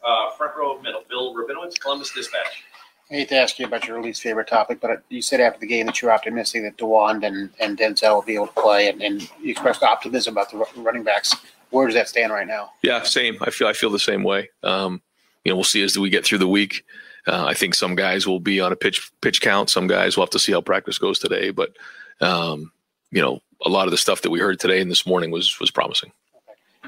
[0.05, 2.63] Uh, front row middle, Bill Rabinowitz, Columbus Dispatch.
[3.11, 5.67] I hate to ask you about your least favorite topic, but you said after the
[5.67, 9.01] game that you're optimistic that Dawand and, and Denzel will be able to play, and,
[9.01, 11.35] and you expressed optimism about the running backs.
[11.71, 12.71] Where does that stand right now?
[12.83, 13.37] Yeah, same.
[13.41, 14.49] I feel I feel the same way.
[14.63, 15.01] Um,
[15.43, 16.85] you know, we'll see as we get through the week.
[17.27, 19.69] Uh, I think some guys will be on a pitch pitch count.
[19.69, 21.51] Some guys will have to see how practice goes today.
[21.51, 21.75] But
[22.19, 22.71] um,
[23.11, 25.59] you know, a lot of the stuff that we heard today and this morning was
[25.59, 26.11] was promising.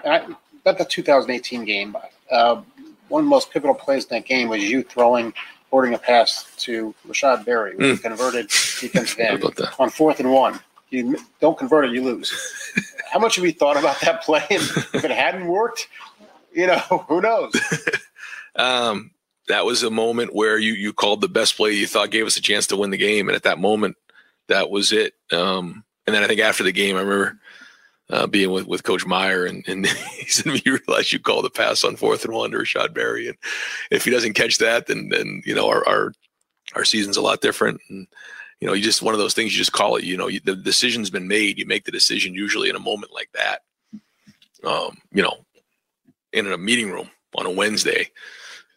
[0.04, 1.96] And I, about the 2018 game,
[2.32, 2.62] uh,
[3.10, 5.34] one of the most pivotal plays in that game was you throwing,
[5.70, 8.02] boarding a pass to Rashod Berry, who Mm.
[8.02, 9.44] converted defensive end
[9.78, 10.60] on fourth and one.
[10.90, 12.32] You don't convert it, you lose.
[13.12, 14.44] How much have you thought about that play?
[14.50, 15.88] And if it hadn't worked,
[16.54, 17.54] you know, who knows?
[18.56, 19.12] Um,
[19.48, 22.38] that was a moment where you you called the best play you thought gave us
[22.38, 23.98] a chance to win the game, and at that moment,
[24.48, 25.14] that was it.
[25.32, 27.40] Um, and then I think after the game, I remember
[28.10, 29.86] uh, being with, with Coach Meyer, and, and
[30.18, 33.28] he said, "You realize you called the pass on fourth and one to Rashod Berry,
[33.28, 33.38] and
[33.92, 36.14] if he doesn't catch that, then then you know our our,
[36.76, 38.08] our season's a lot different." And
[38.60, 39.52] you know, you just one of those things.
[39.52, 40.04] You just call it.
[40.04, 41.58] You know, you, the decision's been made.
[41.58, 43.60] You make the decision usually in a moment like that.
[44.64, 45.46] Um, you know,
[46.32, 48.10] in a meeting room on a Wednesday,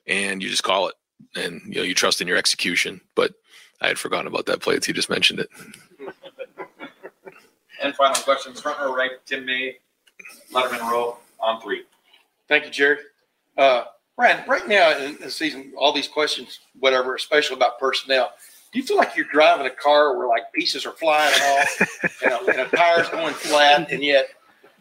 [0.07, 0.95] and you just call it,
[1.35, 3.01] and you know you trust in your execution.
[3.14, 3.35] But
[3.81, 5.49] I had forgotten about that play until you just mentioned it.
[7.83, 9.77] And final questions, front row right, Tim May,
[10.53, 11.85] Lettermen Row on three.
[12.49, 12.99] Thank you, Jerry.
[13.57, 13.85] Uh,
[14.16, 18.33] Ryan, right now in the season, all these questions, whatever, especially about personnel,
[18.73, 22.33] do you feel like you're driving a car where like pieces are flying off and,
[22.33, 24.31] a, and a tire's going flat, and yet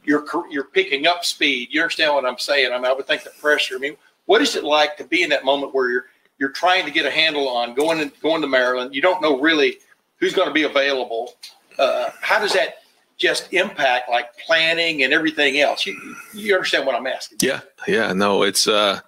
[0.04, 1.70] you're you're picking up speed?
[1.72, 2.72] You understand what I'm saying?
[2.72, 3.76] I mean, I would think the pressure.
[3.76, 6.06] I mean, what is it like to be in that moment where you're
[6.38, 8.94] you're trying to get a handle on going in, going to Maryland?
[8.94, 9.78] You don't know really
[10.18, 11.34] who's going to be available.
[11.78, 12.76] Uh, how does that
[13.18, 15.86] just impact like planning and everything else?
[15.86, 17.40] You, you understand what I'm asking?
[17.42, 19.00] Yeah, yeah, no, it's uh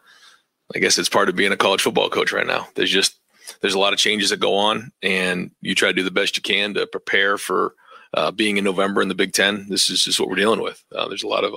[0.76, 2.68] I guess it's part of being a college football coach right now.
[2.76, 3.18] There's just
[3.62, 6.36] there's a lot of changes that go on and you try to do the best
[6.36, 7.74] you can to prepare for
[8.14, 9.68] uh, being in November in the Big Ten.
[9.70, 10.84] This is just what we're dealing with.
[10.94, 11.54] Uh, there's a lot of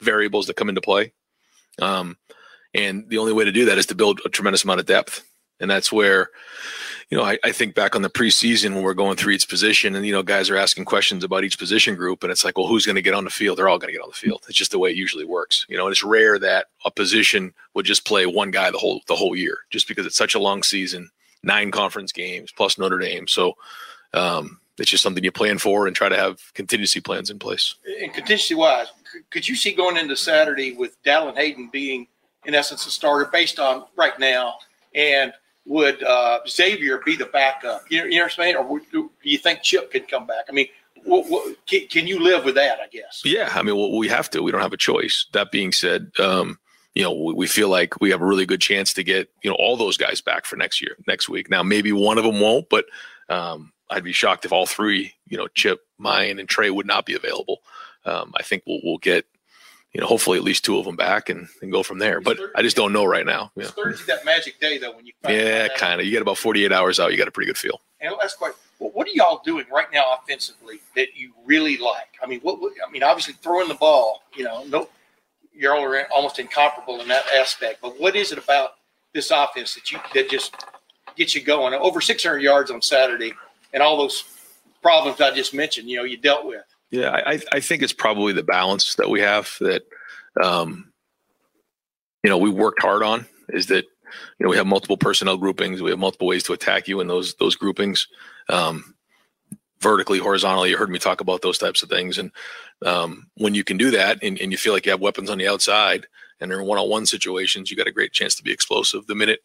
[0.00, 1.12] variables that come into play.
[1.80, 2.16] Um,
[2.74, 5.24] and the only way to do that is to build a tremendous amount of depth.
[5.60, 6.30] And that's where,
[7.10, 9.94] you know, I, I think back on the preseason when we're going through each position
[9.94, 12.24] and, you know, guys are asking questions about each position group.
[12.24, 13.56] And it's like, well, who's going to get on the field?
[13.56, 14.44] They're all going to get on the field.
[14.48, 15.64] It's just the way it usually works.
[15.68, 19.14] You know, it's rare that a position would just play one guy the whole, the
[19.14, 21.10] whole year just because it's such a long season,
[21.44, 23.28] nine conference games plus Notre Dame.
[23.28, 23.54] So,
[24.12, 27.76] um, it's just something you plan for and try to have contingency plans in place.
[28.00, 28.88] And contingency wise,
[29.30, 32.08] could you see going into Saturday with Dallin Hayden being,
[32.46, 34.54] in essence, a starter based on right now?
[34.94, 35.32] And
[35.66, 37.82] would uh, Xavier be the backup?
[37.90, 38.56] You know, you know what I'm saying?
[38.56, 40.44] Or would, do you think Chip could come back?
[40.48, 40.68] I mean,
[41.04, 42.78] what, what, can, can you live with that?
[42.80, 43.22] I guess.
[43.24, 44.42] Yeah, I mean, well, we have to.
[44.42, 45.26] We don't have a choice.
[45.32, 46.58] That being said, um,
[46.94, 49.50] you know, we, we feel like we have a really good chance to get you
[49.50, 51.50] know all those guys back for next year, next week.
[51.50, 52.86] Now, maybe one of them won't, but
[53.28, 57.06] um, I'd be shocked if all three, you know, Chip, Miyan, and Trey would not
[57.06, 57.58] be available.
[58.04, 59.26] Um, I think we'll we'll get,
[59.94, 62.20] you know, hopefully at least two of them back and, and go from there.
[62.20, 63.52] But I just don't know right now.
[63.56, 66.06] Yeah, Thursday, that magic day though, when you find yeah, kind of.
[66.06, 67.80] You get about forty eight hours out, you got a pretty good feel.
[68.00, 68.52] And that's quite.
[68.80, 72.18] Well, what are y'all doing right now offensively that you really like?
[72.22, 72.60] I mean, what?
[72.60, 74.24] what I mean, obviously throwing the ball.
[74.36, 74.88] You know, no,
[75.54, 77.78] you're almost incomparable in that aspect.
[77.80, 78.70] But what is it about
[79.12, 80.56] this offense that you that just
[81.14, 81.72] gets you going?
[81.72, 83.32] Over 600 yards on Saturday,
[83.72, 84.24] and all those
[84.82, 85.88] problems I just mentioned.
[85.88, 86.64] You know, you dealt with.
[86.94, 89.82] Yeah, I, I think it's probably the balance that we have that,
[90.40, 90.92] um,
[92.22, 93.84] you know, we worked hard on is that,
[94.38, 95.82] you know, we have multiple personnel groupings.
[95.82, 98.06] We have multiple ways to attack you in those those groupings,
[98.48, 98.94] um,
[99.80, 100.70] vertically, horizontally.
[100.70, 102.30] You heard me talk about those types of things, and
[102.86, 105.38] um, when you can do that, and, and you feel like you have weapons on
[105.38, 106.06] the outside,
[106.38, 109.08] and they're in one-on-one situations, you got a great chance to be explosive.
[109.08, 109.40] The minute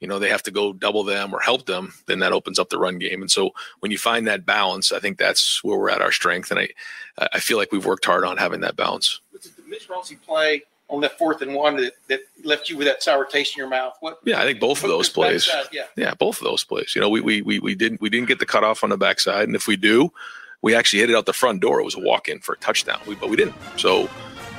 [0.00, 2.70] you know they have to go double them or help them, then that opens up
[2.70, 3.20] the run game.
[3.20, 3.50] And so
[3.80, 6.50] when you find that balance, I think that's where we're at our strength.
[6.50, 6.68] And I
[7.32, 9.20] I feel like we've worked hard on having that balance.
[9.68, 13.24] Mitch Rossi play on that fourth and one that, that left you with that sour
[13.24, 13.96] taste in your mouth?
[14.00, 14.18] What?
[14.24, 15.46] Yeah, I think both of those plays.
[15.46, 15.84] backside, yeah.
[15.96, 16.94] Yeah, both of those plays.
[16.94, 19.44] You know, we we we, we didn't we didn't get the cutoff on the backside,
[19.44, 20.12] and if we do,
[20.62, 21.80] we actually hit it out the front door.
[21.80, 23.54] It was a walk in for a touchdown, we, but we didn't.
[23.76, 24.08] So,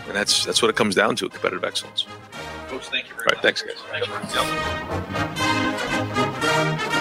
[0.08, 2.06] and that's that's what it comes down to: competitive excellence.
[2.72, 3.76] Coach, thank you very All right, thanks, guys.
[4.08, 4.32] much.
[6.42, 7.01] Thanks,